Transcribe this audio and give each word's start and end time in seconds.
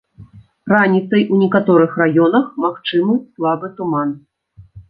Раніцай 0.71 1.21
у 1.35 1.37
некаторых 1.41 1.91
раёнах 2.03 2.49
магчымы 2.65 3.13
слабы 3.37 3.73
туман. 3.79 4.09